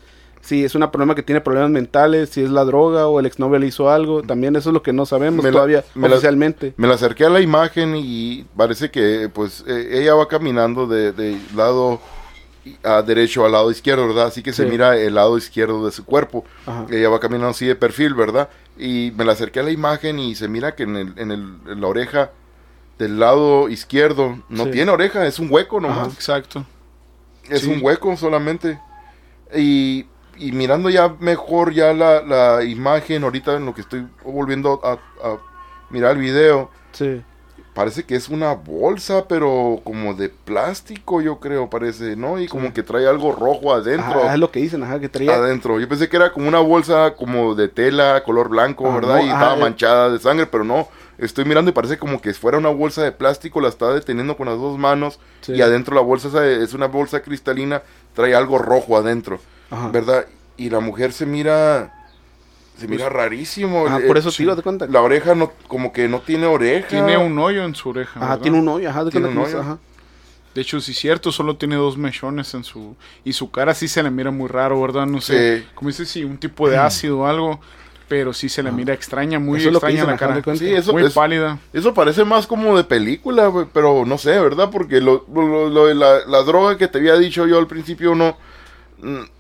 [0.46, 3.58] si es una problema que tiene problemas mentales, si es la droga o el exnovio
[3.58, 6.72] le hizo algo, también eso es lo que no sabemos Me todavía la- oficialmente.
[6.76, 11.12] Me la acerqué a la imagen y parece que pues eh, ella va caminando de,
[11.12, 12.00] de lado
[12.82, 14.26] a derecho al lado izquierdo, ¿verdad?
[14.26, 16.44] Así que se mira el lado izquierdo de su cuerpo.
[16.66, 16.86] Ajá.
[16.90, 18.48] Ella va caminando así de perfil, ¿verdad?
[18.78, 21.54] Y me la acerqué a la imagen y se mira que en, el, en, el,
[21.68, 22.30] en la oreja
[22.98, 24.70] del lado izquierdo no Sí.
[24.72, 26.12] tiene oreja, es un hueco nomás.
[26.14, 26.64] Exacto.
[27.48, 27.70] Es Sí.
[27.70, 28.80] un hueco solamente.
[29.56, 30.06] Y,
[30.38, 34.92] y mirando ya mejor ya la, la imagen, ahorita en lo que estoy volviendo a,
[35.26, 35.38] a
[35.90, 37.22] mirar el video, Sí.
[37.74, 42.40] parece que es una bolsa, pero como de plástico, yo creo, parece, ¿no?
[42.40, 42.72] Y como Sí.
[42.72, 44.22] que trae algo rojo adentro.
[44.24, 45.34] Ajá, es lo que dicen, ajá, que traía.
[45.34, 45.78] Adentro.
[45.78, 49.16] Yo pensé que era como una bolsa como de tela, color blanco, Ah, ¿verdad?
[49.16, 49.60] no, y ajá, estaba eh.
[49.60, 50.88] manchada de sangre, pero no.
[51.18, 54.46] Estoy mirando y parece como que fuera una bolsa de plástico, la está deteniendo con
[54.48, 55.18] las dos manos.
[55.40, 55.52] Sí.
[55.52, 57.82] Y adentro la bolsa es una bolsa cristalina,
[58.14, 59.38] trae algo rojo adentro,
[59.70, 59.88] Ajá.
[59.88, 60.26] ¿verdad?
[60.56, 61.92] Y la mujer se mira,
[62.78, 63.86] se mira rarísimo.
[63.86, 64.86] Pues, por eso sí, de cuenta.
[64.86, 66.88] La oreja no, como que no tiene oreja.
[66.88, 68.18] Tiene un hoyo en su oreja.
[68.20, 68.42] Ajá, ¿verdad?
[68.42, 69.60] tiene un hoyo, ajá, de Tiene un hoyo.
[69.60, 69.78] ajá.
[70.54, 72.96] De hecho, sí es cierto, solo tiene dos mechones en su...
[73.24, 75.04] Y su cara sí se le mira muy raro, ¿verdad?
[75.04, 75.66] No sé, Sí.
[75.74, 77.60] como dices, sí, un tipo de ácido o algo,
[78.08, 80.34] pero sí se le mira extraña, muy Eso es lo que extraña la cara.
[80.36, 80.64] de cuenta.
[80.64, 81.58] Sí, eso muy es- pálida.
[81.74, 84.70] Eso parece más como de película, güey, pero no sé, ¿verdad?
[84.70, 88.14] Porque lo, lo- lo de la, la droga que te había dicho yo al principio
[88.14, 88.38] no...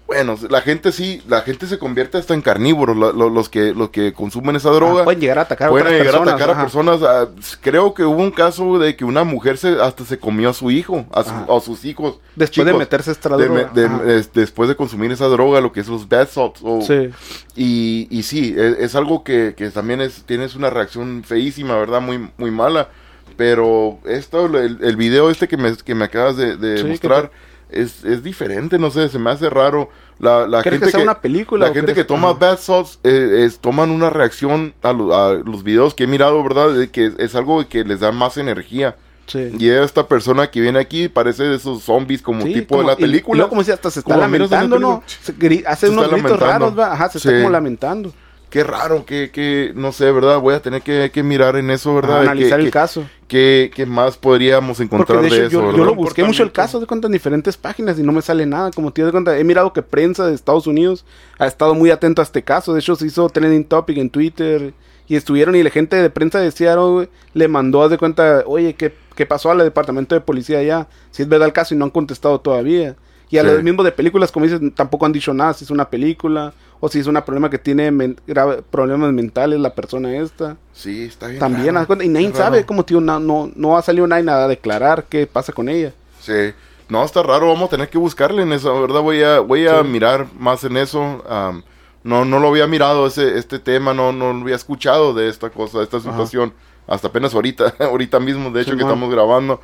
[0.06, 3.74] Bueno, la gente sí, la gente se convierte hasta en carnívoros, lo- lo- los que
[3.74, 5.00] los que consumen esa droga.
[5.00, 6.32] Ah, pueden llegar a atacar a pueden otras llegar personas.
[6.32, 7.02] a atacar a personas.
[7.02, 7.28] ah,
[7.60, 10.70] creo que hubo un caso de que una mujer se hasta se comió a su
[10.70, 11.46] hijo, a, su- Ajá.
[11.50, 12.20] a sus hijos.
[12.36, 13.70] Después de meterse esta de droga.
[13.74, 16.60] de- después de consumir esa droga, lo que es los bath salts.
[16.62, 17.10] o- Sí.
[17.56, 22.00] y, y sí, es, es algo que, que también es, tienes una reacción feísima, ¿verdad?
[22.00, 22.90] Muy, muy mala.
[23.36, 26.88] Pero esto, el, el video este que me, que me acabas de, de Sí, ¿qué
[26.90, 27.30] mostrar
[27.70, 29.90] es, es diferente, no sé, se me hace raro.
[30.18, 32.38] La, la ¿Crees gente que sea que, una película la gente crees- que toma Ajá.
[32.38, 36.42] bath salts eh, es, toman una reacción a, lo- a los videos que he mirado,
[36.42, 36.72] ¿verdad?
[36.72, 38.96] De que es algo que les da más energía.
[39.26, 39.50] Sí.
[39.58, 42.86] Y esta persona que viene aquí parece de esos zombies como Sí, tipo como- de
[42.86, 43.36] la y- y película.
[43.38, 45.02] luego como si hasta se está Como lamentando, ¿no?
[45.36, 45.70] película.
[45.70, 46.92] Hace unos gritos raros, ¿va?
[46.92, 47.28] Ajá, se Sí.
[47.28, 48.12] está como lamentando.
[48.50, 50.38] Qué raro, que, que, no sé, ¿verdad?
[50.40, 52.22] Voy a tener que, que mirar en eso, ¿verdad?
[52.22, 53.06] Ajá, analizar ¿Qué- el caso.
[53.26, 56.86] qué, más podríamos encontrar de de, hecho eso, yo, lo busqué mucho el caso de
[56.86, 58.70] cuenta en diferentes páginas y no me sale nada.
[58.70, 61.04] Como te das cuenta, he mirado que prensa de Estados Unidos
[61.38, 62.72] ha estado muy atento a este caso.
[62.72, 64.72] De hecho, se hizo trending topic en Twitter
[65.08, 68.74] y estuvieron y la gente de prensa de Seattle le mandó a de cuenta, oye,
[68.74, 70.86] ¿qué, ¿qué pasó al departamento de policía allá?
[71.10, 72.94] Si es verdad el caso y no han contestado todavía.
[73.28, 73.48] Y a Sí.
[73.48, 76.88] los mismos de películas, como dices, tampoco han dicho nada si es una película o
[76.88, 80.56] si es un problema que tiene men- grave- problemas mentales la persona esta.
[80.72, 81.40] Sí, está bien.
[81.40, 82.02] También, raro.
[82.02, 85.26] y nadie sabe, como tío, no, no, no ha salido nadie nada a declarar qué
[85.26, 85.92] pasa con ella.
[86.20, 86.52] Sí.
[86.88, 89.00] No, está raro, vamos a tener que buscarle en eso, ¿verdad?
[89.00, 89.88] Voy a, voy a Sí.
[89.88, 91.24] mirar más en eso.
[91.28, 91.64] am,
[92.04, 95.50] no, no lo había mirado ese, este tema, no, no lo había escuchado de esta
[95.50, 96.52] cosa, de esta situación.
[96.86, 99.60] Hasta apenas ahorita, ahorita mismo, de hecho, que estamos grabando.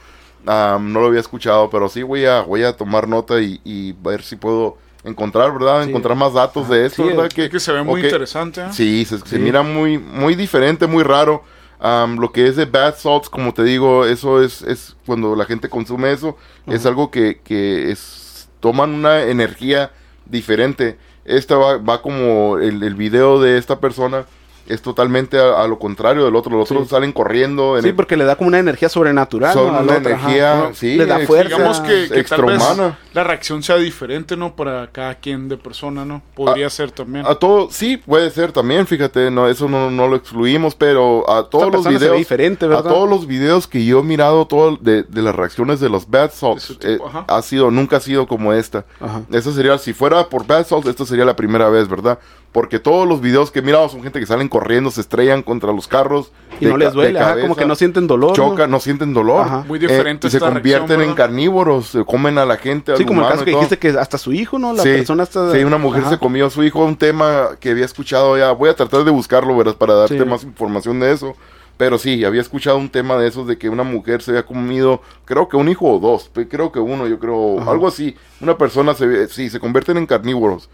[0.46, 3.92] Am, no lo había escuchado, pero sí voy a, voy a tomar nota y, y
[3.92, 5.82] ver si puedo encontrar, ¿verdad?
[5.84, 5.90] Sí.
[5.90, 7.26] Encontrar más datos de eso, Sí, ¿verdad?
[7.26, 8.60] es Que, que se ve muy interesante.
[8.60, 8.66] ¿eh?
[8.72, 11.42] Sí, se, mira muy, muy diferente, muy raro.
[11.80, 15.44] Am, lo que es de bath salts, como te digo, eso es, es cuando la
[15.44, 16.36] gente consume eso,
[16.68, 19.90] es algo que, que es, toman una energía
[20.26, 20.96] diferente.
[21.24, 24.26] Esta va, va como el, el video de esta persona,
[24.72, 26.56] es totalmente a, a lo contrario del otro.
[26.56, 27.76] Los otros salen corriendo.
[27.76, 29.52] En Sí, el- porque le da como una energía sobrenatural.
[29.54, 29.78] Son ¿no?
[29.78, 31.56] Al una energía, Bueno, sí, Le da fuerza.
[31.56, 32.62] Digamos que, que tal vez
[33.12, 34.56] la reacción sea diferente, ¿no?
[34.56, 36.22] Para cada quien de persona, ¿no?
[36.34, 37.26] Podría ser también.
[37.26, 41.48] A todo, sí, puede ser también, fíjate, no, eso no, no lo excluimos, pero a
[41.50, 45.22] todos los videos, diferente, a todos los videos que yo he mirado, todo de, de
[45.22, 47.24] las reacciones de los Bad Salts, eh, ajá.
[47.28, 48.84] ha sido, nunca ha sido como esta.
[49.00, 49.22] Ajá.
[49.30, 52.18] Esta sería, si fuera por Bad Salts, esta sería la primera vez, ¿verdad?
[52.52, 55.72] Porque todos los videos que he mirado son gente que salen corriendo, se estrellan contra
[55.72, 56.32] los carros.
[56.60, 58.34] Y no les ca- duele, ajá, como que no sienten dolor.
[58.36, 59.46] Chocan, no sienten dolor.
[59.46, 59.64] Ajá.
[59.66, 62.94] Muy diferente Eh, y se convierten reacción, en carnívoros, se comen a la gente.
[62.94, 63.60] Sí, al como el caso que todo.
[63.62, 64.74] dijiste que hasta su hijo, ¿no?
[64.74, 65.50] La sí, persona hasta...
[65.52, 66.10] sí, una mujer Ajá.
[66.10, 68.52] se comió a su hijo, un tema que había escuchado ya.
[68.52, 69.76] Voy a tratar de buscarlo, ¿verdad?
[69.76, 70.24] Para darte Sí.
[70.26, 71.34] más información de eso.
[71.78, 75.00] Pero sí, había escuchado un tema de esos de que una mujer se había comido,
[75.24, 77.70] creo que un hijo o dos, creo que uno, yo creo, Ajá.
[77.70, 78.14] algo así.
[78.42, 80.68] Una persona se ve- sí, se convierten en carnívoros.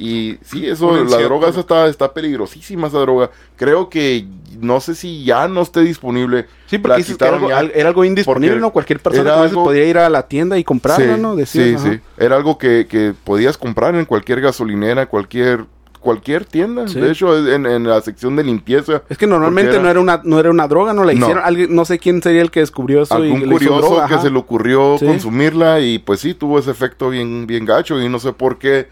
[0.00, 1.50] Y sí, eso, la droga ¿no?
[1.50, 3.30] esa está, está peligrosísima, esa droga.
[3.56, 4.26] Creo que
[4.60, 6.46] no sé si ya no esté disponible.
[6.66, 7.60] Sí, porque era algo, ya.
[7.62, 8.70] era algo indisponible, ¿no?
[8.72, 11.36] Cualquier persona algo- podía ir a la tienda y comprarla, sí, ¿no?
[11.46, 11.90] sí, ajá.
[11.92, 12.00] sí.
[12.16, 15.64] Era algo que, que podías comprar en cualquier gasolinera, cualquier
[15.98, 16.86] cualquier tienda.
[16.86, 17.00] Sí.
[17.00, 19.02] De hecho, en, en la sección de limpieza.
[19.08, 21.18] Es que normalmente no era una no era una droga, no la No.
[21.18, 21.42] hicieron.
[21.44, 24.14] Alguien, no sé quién sería el que descubrió eso y algún hizo curioso droga, que
[24.14, 24.22] ajá.
[24.22, 25.06] se le ocurrió Sí.
[25.06, 28.86] consumirla y pues sí, tuvo ese efecto bien, bien gacho y no sé por qué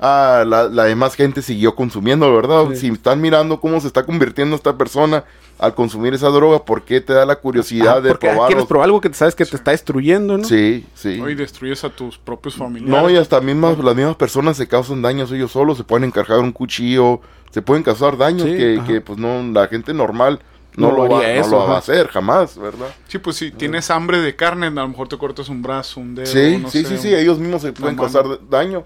[0.00, 2.64] ah, la, la demás gente siguió consumiendo, ¿verdad?
[2.70, 2.76] Sí.
[2.76, 5.24] Si están mirando cómo se está convirtiendo esta persona
[5.58, 8.64] al consumir esa droga, ¿por qué te da la curiosidad Ah, de porque ah, quieres
[8.66, 10.44] probar algo que te sabes que te está destruyendo, ¿no?
[10.44, 11.18] Sí, sí.
[11.20, 11.28] ¿no?
[11.28, 13.02] Y destruyes a tus propios familiares.
[13.02, 16.38] No, y hasta mismas, las mismas personas se causan daños ellos solos, se pueden encargar
[16.38, 18.56] un cuchillo, se pueden causar daños Sí,
[18.86, 20.38] que, pues no, la gente normal
[20.76, 22.86] no, No lo, va, haría no eso, lo va a hacer jamás, ¿verdad?
[23.08, 26.14] Sí, pues si tienes hambre de carne, a lo mejor te cortas un brazo, un
[26.14, 28.08] dedo, Sí, no sí, sé, sí, un- sí, ellos mismos se pueden mano.
[28.12, 28.84] causar daño.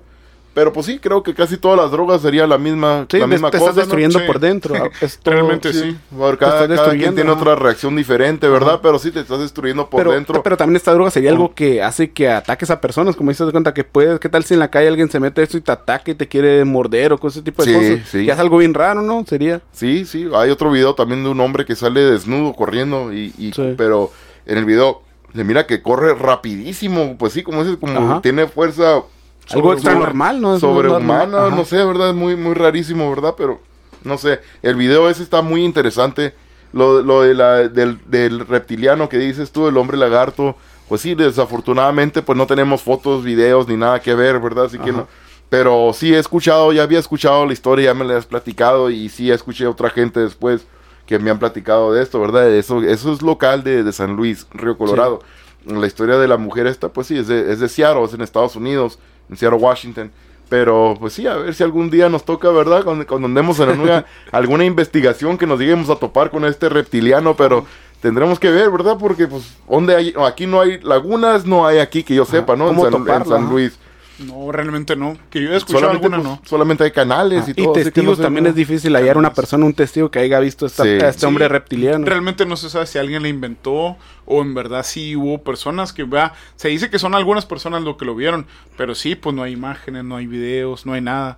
[0.54, 3.50] Pero pues sí, creo que casi todas las drogas sería la misma, Sí, la misma
[3.50, 3.70] te cosa.
[3.70, 4.74] estás destruyendo por dentro.
[4.74, 5.96] ah, es todo- Realmente sí.
[6.10, 8.80] Bueno, cada, cada quien tiene otra reacción diferente, ¿verdad?
[8.82, 10.42] Pero sí te estás destruyendo por pero, dentro.
[10.42, 13.52] pero también esta droga sería algo que hace que ataques a personas, como dices de
[13.52, 15.72] cuenta que puedes, ¿qué tal si en la calle alguien se mete esto y te
[15.72, 18.08] ataca y te quiere morder o cosas ese tipo de cosas?
[18.10, 18.26] sí.
[18.26, 19.24] Que es algo bien raro, ¿no?
[19.26, 19.62] Sería.
[19.72, 23.52] Sí, sí, hay otro video también de un hombre que sale desnudo corriendo y, y-
[23.54, 23.74] Sí.
[23.78, 24.10] pero
[24.44, 25.00] en el video
[25.34, 28.20] se mira que corre rapidísimo, pues sí, como dices, como Ajá.
[28.20, 29.02] tiene fuerza
[29.50, 30.59] Algo extra normal, ¿no?
[30.59, 33.35] Sobrehumana, no sé, verdad, es muy muy rarísimo, ¿verdad?
[33.37, 33.61] Pero
[34.05, 36.35] no sé, el video ese está muy interesante.
[36.72, 40.57] Lo, lo de la, del, del reptiliano que dices tú, el hombre lagarto,
[40.88, 44.64] pues sí, desafortunadamente pues no tenemos fotos, videos ni nada que ver, ¿verdad?
[44.66, 45.07] Así que no.
[45.50, 49.11] Pero sí he escuchado, ya había escuchado la historia, ya me la has platicado y
[49.11, 50.64] sí escuché a otra gente después
[51.05, 52.50] que me han platicado de esto, ¿verdad?
[52.50, 55.20] Eso, eso es local de, de San Luis, Río Colorado.
[55.66, 58.20] La historia de la mujer esta, pues sí, es de, es de Seattle, es en
[58.20, 58.98] Estados Unidos,
[59.31, 60.11] en Seattle, Washington.
[60.48, 62.85] Pero pues sí, a ver si algún día nos toca, ¿verdad?
[62.85, 67.35] Cuando, cuando andemos en alguna, alguna investigación que nos lleguemos a topar con este reptiliano,
[67.35, 67.64] pero
[68.03, 68.96] tendremos que ver, ¿verdad?
[68.98, 70.14] Porque pues, ¿dónde hay?
[70.27, 72.68] aquí no hay lagunas, no hay aquí que yo sepa, ¿no?
[72.68, 73.70] En ¿cómo San, en ajá?
[74.18, 75.16] No, realmente no.
[75.31, 76.48] Que yo he escuchado Solamente, alguna, pues, no.
[76.48, 77.66] solamente hay canales Ah, y y todo.
[77.68, 78.51] no testigos sé, también ¿no?
[78.51, 80.88] es difícil hallar una persona, un testigo que haya visto esta- Sí.
[80.90, 82.05] a este Sí, hombre reptiliano.
[82.07, 83.96] Realmente no se sabe si alguien la inventó
[84.27, 86.35] o en verdad sí hubo personas que vea.
[86.57, 88.46] Se dice que son algunas personas lo que lo vieron,
[88.77, 91.37] pero sí, pues no hay imágenes, no hay videos, no hay nada.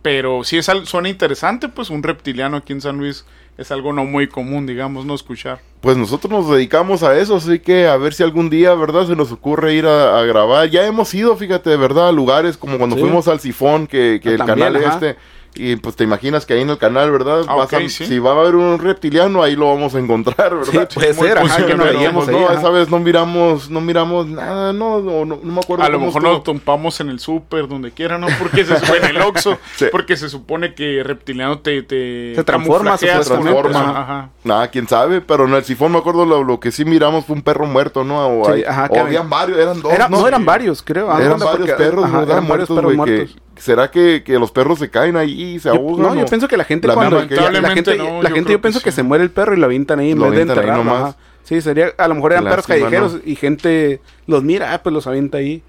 [0.00, 3.24] Pero sí es suena interesante, pues un reptiliano aquí en San Luis
[3.62, 5.60] es algo no muy común, digamos, no escuchar.
[5.80, 9.06] Pues nosotros nos dedicamos a eso, así que a ver si algún día, ¿verdad?
[9.06, 10.68] Se nos ocurre ir a, a grabar.
[10.70, 13.02] Ya hemos ido, fíjate, de verdad, a lugares como cuando Sí.
[13.02, 14.94] fuimos al Sifón, que, que Ah, el también, canal ajá.
[14.94, 15.16] este.
[15.54, 17.42] Y pues te imaginas que ahí en el canal, ¿verdad?
[17.46, 18.06] Ah, a- sí.
[18.06, 20.88] Si va a haber un reptiliano, ahí lo vamos a encontrar, ¿verdad?
[20.90, 22.98] Sí, puede Muy ser, ajá, que nos pero, veíamos Pues ahí, no, esa vez no
[23.00, 25.84] miramos, no miramos nada, no, no, no, no me acuerdo.
[25.84, 28.28] A lo mejor nos tompamos en el súper, donde quiera, ¿no?
[28.38, 29.86] Porque se supone en el Oxxo, Sí.
[29.92, 34.30] porque se supone que reptiliano te, te Se transforma, supuestamente, transforma, ajá.
[34.44, 37.36] Nada, quién sabe, pero en el sifón me acuerdo lo, lo que sí miramos fue
[37.36, 38.26] un perro muerto, ¿no?
[38.40, 40.20] O, Sí, hay- ajá, o que habían varios, eran dos, Era- ¿no?
[40.20, 41.06] no, eran varios, creo.
[41.14, 43.36] Eran no, varios perros, eran varios Muertos, perros muertos.
[43.62, 46.02] ¿Será que, que los perros se caen ahí y se ahogan?
[46.16, 48.50] no, yo pienso que la gente La cuando que- la, gente, no, la yo gente
[48.50, 48.96] yo pienso que sí.
[48.96, 51.14] se muere el perro y lo avientan ahí en Lo vez de avientan ahí nomás.
[51.44, 53.20] Sí, sería a lo mejor eran perros callejeros ¿no?
[53.24, 55.62] y gente los mira, ah, pues los avienta ahí.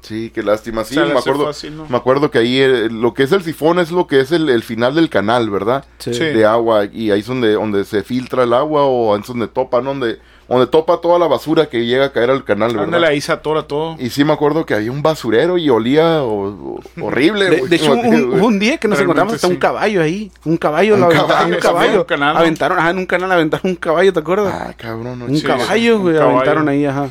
[0.00, 0.82] Sí, qué lástima.
[0.84, 1.86] Sí, me acuerdo, fácil, ¿no?
[1.88, 4.48] me acuerdo que ahí eh, lo que es el sifón es lo que es el,
[4.48, 5.84] el final del canal, ¿verdad?
[5.98, 6.10] Sí.
[6.10, 9.80] De agua y ahí es donde, donde se filtra el agua o es donde topa,
[9.80, 9.90] ¿no?
[9.90, 12.84] Donde, donde topa toda la basura que llega a caer al canal, ¿verdad?
[12.84, 13.96] Ándale, ahí se atora todo.
[13.98, 17.50] Y sí me acuerdo que había un basurero y olía o- o- horrible.
[17.50, 17.70] De, güey.
[17.70, 19.52] de hecho, un, un- hubo un día que nos Realmente encontramos hasta sí.
[19.54, 20.30] un caballo ahí.
[20.44, 22.06] Un caballo, Un lo aventaron, caballo, un caballo.
[22.06, 22.40] canal, ¿no?
[22.40, 24.54] Aventaron, ajá, en un canal aventaron un caballo, ¿te acuerdas?
[24.56, 25.18] Ah, cabrón.
[25.18, 25.42] no, un sí.
[25.42, 26.34] caballo, güey, caballo.
[26.36, 27.10] aventaron ahí, ajá.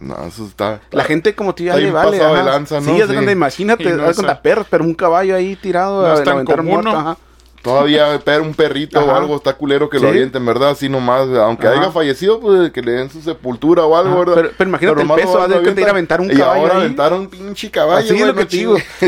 [0.00, 0.80] No, eso está...
[0.90, 2.86] La gente como tú ya le vale, de lanza, ¿no?
[2.92, 3.12] Sí, de Sí.
[3.14, 6.66] cuenta, imagínate, no es- cuenta perros, pero un caballo ahí tirado, No es tan común,
[6.66, 6.98] muerto, ¿no?
[6.98, 7.16] ajá.
[7.64, 10.02] Todavía un perrito o algo está culero que Sí.
[10.04, 10.70] lo avienten, ¿verdad?
[10.70, 11.80] Así nomás, aunque Ajá.
[11.80, 14.34] haya fallecido, pues que le den su sepultura o algo, Ajá, ¿verdad?
[14.34, 16.60] pero- pero imagínate el nomás peso, haz de cuenta ir a aventar un Y caballo
[16.60, 16.80] ahora ahí.
[16.82, 18.76] aventaron un pinche caballo, Así es lo que te digo.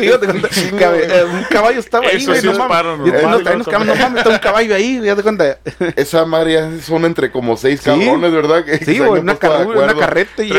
[0.00, 2.40] Y eh, un caballo estaba ahí, güey.
[2.40, 3.06] sí no es mames.
[3.06, 3.28] Y ¿no?
[3.28, 5.58] mames, está un caballo ahí, ya te cuenta.
[5.96, 8.64] Esa madre ya son entre como seis cabrones, ¿verdad?
[8.64, 10.50] Que Sí, güey, una, carreta y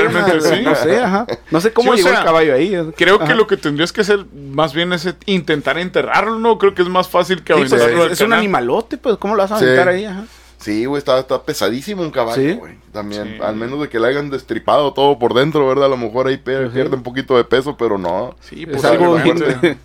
[0.63, 1.25] no sé, ajá.
[1.51, 2.77] No sé cómo llegó el caballo ahí.
[2.95, 6.57] Creo que lo que tendrías que hacer más bien es intentar enterrarlo, ¿no?
[6.57, 9.17] Creo que es más fácil que Sí, pues, aventarlo es, al es un animalote, pues,
[9.17, 9.65] ¿cómo lo vas a Sí.
[9.65, 10.05] aventar ahí?
[10.05, 10.25] Ajá.
[10.57, 12.53] Sí, güey, está, está pesadísimo un caballo, Sí.
[12.53, 12.75] güey.
[12.93, 13.43] También, Sí.
[13.43, 15.86] al menos de que le hayan destripado todo por dentro, ¿verdad?
[15.86, 18.36] A lo mejor ahí pierde un poquito de peso, pero no.
[18.41, 19.77] Sí, Es pues algo imagínate.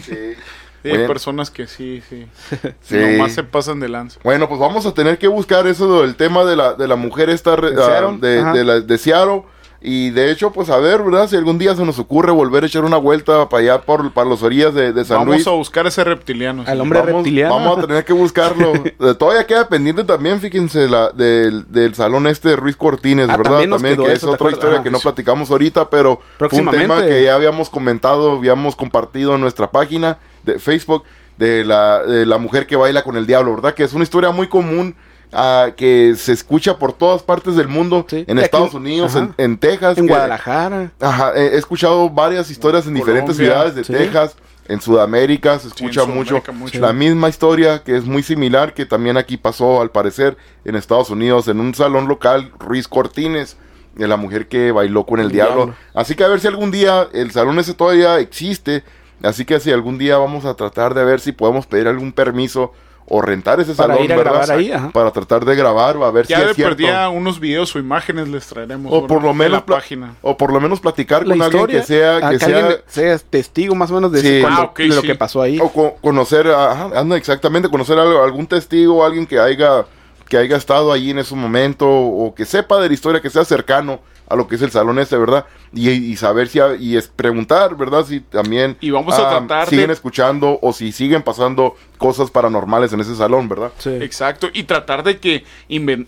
[0.00, 0.14] Sí.
[0.80, 2.26] Sí, hay personas que sí, sí.
[2.82, 2.96] Sí.
[2.96, 4.20] Nomás se pasan de lanza.
[4.22, 7.30] Bueno, pues vamos a tener que buscar eso del tema de la, de la mujer
[7.30, 9.42] esta re- ¿De ah, de, de la- de Seattle.
[9.80, 11.28] Y de hecho, pues a ver, ¿verdad?
[11.28, 14.28] Si algún día se nos ocurre volver a echar una vuelta para allá, por, para
[14.28, 15.46] las orillas de, de San Vamos Luis.
[15.46, 16.64] a buscar ese reptiliano.
[16.64, 16.70] sí.
[16.70, 17.54] Al hombre vamos, reptiliano.
[17.54, 18.72] vamos a tener que buscarlo.
[19.00, 23.36] Eh, Todavía queda pendiente también, fíjense, la, del, del salón este de Ruiz Cortines, Ah,
[23.36, 23.68] ¿verdad?
[23.68, 24.82] también que es eso, ¿te otra historia Ajá.
[24.82, 29.40] que no platicamos ahorita, pero fue un tema que ya habíamos comentado, habíamos compartido en
[29.40, 31.04] nuestra página de Facebook
[31.36, 33.74] de la, de la mujer que baila con el diablo, ¿verdad?
[33.74, 34.96] Que es una historia muy común.
[35.76, 38.24] Que se escucha por todas partes del mundo, Sí.
[38.26, 39.98] en Estados Unidos, en, Texas.
[39.98, 40.92] En que- Guadalajara.
[41.00, 43.92] Ajá, he he escuchado varias historias en diferentes Colombia, ciudades de sí.
[43.92, 44.36] Texas,
[44.68, 46.42] en Sudamérica, se Sí, escucha mucho,
[46.74, 51.08] la misma historia que es muy similar que también aquí pasó al parecer en Estados
[51.10, 53.56] Unidos en un salón local, Ruiz Cortines,
[53.94, 55.54] de la mujer que bailó con el, El diablo.
[55.56, 55.74] diablo.
[55.94, 58.84] Así que a ver si algún día el salón ese todavía existe,
[59.22, 62.72] así que si algún día vamos a tratar de ver si podemos pedir algún permiso
[63.10, 64.32] o rentar ese Para salón, ir a ¿verdad?
[64.32, 64.90] grabar ahí, ajá.
[64.90, 66.76] Para tratar de grabar o a ver Ya si es cierto.
[66.76, 68.92] perdida unos videos o imágenes les traeremos.
[68.92, 69.06] O ¿no?
[69.06, 70.14] por lo menos la página.
[70.22, 71.80] O por lo menos platicar La con alguien historia.
[71.80, 74.40] que sea, que sea alguien sea testigo más o menos de, Sí.
[74.42, 75.06] cuando- Ah, de lo sí.
[75.06, 75.58] que pasó ahí.
[75.60, 79.84] O co- conocer, ajá, anda, exactamente, conocer a algún testigo, alguien que haya,
[80.28, 83.44] que haya estado allí en ese momento, o que sepa de la historia, que sea
[83.44, 85.46] cercano a lo que es el salón ese, ¿verdad?
[85.72, 88.04] Y, y saber si, y es preguntar, ¿verdad?
[88.04, 92.30] Si también Y vamos a ah, tratar siguen de- escuchando o si siguen pasando cosas
[92.30, 93.72] paranormales en ese salón, ¿verdad?
[93.78, 93.90] Sí.
[93.90, 95.44] Exacto, y tratar de que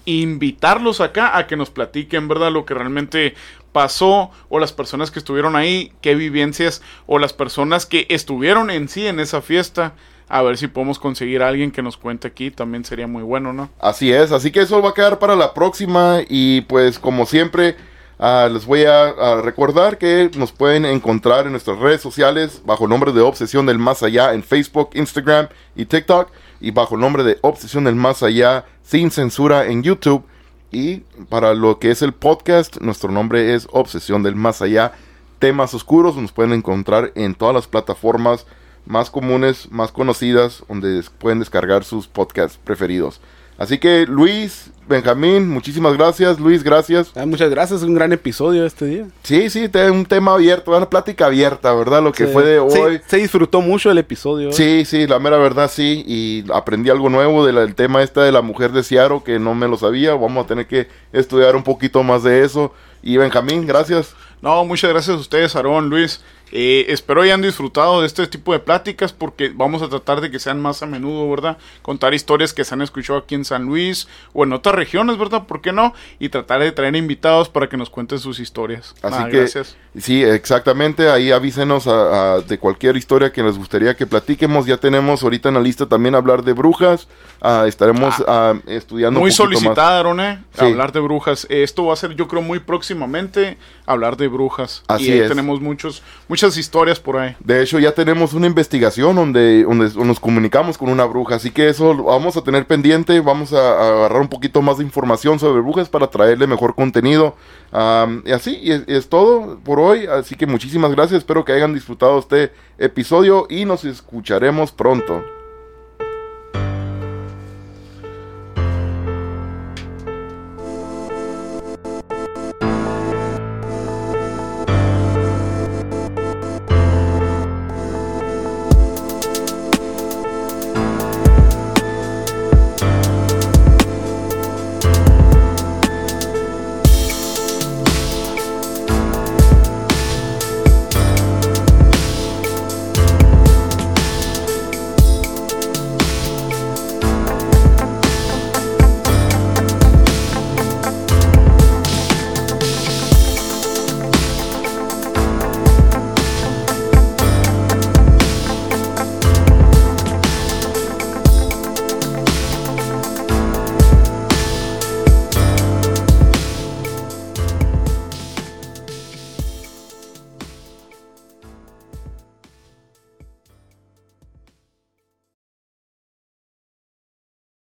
[0.04, 2.50] invitarlos acá a que nos platiquen, ¿verdad?
[2.52, 3.34] Lo que realmente
[3.72, 8.88] pasó, o las personas que estuvieron ahí, qué vivencias, o las personas que estuvieron en
[8.88, 9.94] sí en esa fiesta.
[10.28, 13.52] A ver si podemos conseguir a alguien que nos cuente aquí, también sería muy bueno,
[13.52, 13.68] ¿no?
[13.80, 17.74] Así es, así que eso va a quedar para la próxima y pues como siempre
[18.20, 22.84] ah, les voy a, a recordar que nos pueden encontrar en nuestras redes sociales bajo
[22.84, 26.30] el nombre de Obsesión del Más Allá en Facebook, Instagram y TikTok
[26.60, 30.24] y bajo el nombre de Obsesión del Más Allá sin censura en YouTube
[30.70, 34.92] y para lo que es el podcast nuestro nombre es Obsesión del Más Allá
[35.40, 38.46] temas oscuros nos pueden encontrar en todas las plataformas
[38.86, 43.20] más comunes, más conocidas, donde pueden descargar sus podcasts preferidos.
[43.58, 46.40] Así que Luis, Benjamín, muchísimas gracias.
[46.40, 47.12] Luis, gracias.
[47.14, 49.06] Ah, muchas gracias, un gran episodio este día.
[49.22, 52.02] Sí, sí, te- un tema abierto, una plática abierta, ¿verdad?
[52.02, 52.32] Lo que Sí.
[52.32, 53.00] fue de Sí, hoy.
[53.06, 54.48] se disfrutó mucho el episodio.
[54.48, 54.52] hoy.
[54.52, 58.32] Sí, sí, la mera verdad sí, y aprendí algo nuevo del el tema este de
[58.32, 61.62] la mujer de Seattle que no me lo sabía, vamos a tener que estudiar un
[61.62, 62.74] poquito más de eso.
[63.00, 64.14] Y Benjamín, gracias.
[64.42, 66.20] No, muchas gracias a ustedes, Aarón, Luis.
[66.52, 70.38] Eh, espero hayan disfrutado de este tipo de pláticas porque vamos a tratar de que
[70.38, 71.58] sean más a menudo, ¿verdad?
[71.82, 75.46] Contar historias que se han escuchado aquí en San Luis o en otras regiones, ¿verdad?
[75.46, 75.94] ¿Por qué no?
[76.18, 78.94] Y tratar de traer invitados para que nos cuenten sus historias.
[79.02, 79.76] Así Nada, que, gracias.
[79.98, 84.66] Sí, exactamente, ahí avísenos a- a- de cualquier historia que les gustaría que platiquemos.
[84.66, 87.08] Ya tenemos ahorita en la lista también hablar de brujas.
[87.42, 89.78] Ah, estaremos ah, estudiando Muy un más.
[89.78, 90.42] Aarón, ¿eh?
[90.58, 90.64] Sí.
[90.66, 91.46] Hablar de brujas.
[91.48, 94.82] Esto va a ser, yo creo, muy próximamente hablar de brujas.
[94.88, 95.28] Así y ahí es.
[95.28, 97.34] tenemos muchos, muchas historias por ahí.
[97.40, 101.68] De hecho, ya tenemos una investigación donde, donde nos comunicamos con una bruja, así que
[101.68, 105.38] eso lo vamos a tener pendiente, vamos a, a agarrar un poquito más de información
[105.38, 107.34] sobre brujas para traerle mejor contenido.
[107.72, 111.44] Am, y así, y es, y es todo por hoy, así que muchísimas gracias, espero
[111.44, 115.39] que hayan disfrutado este episodio y nos escucharemos pronto.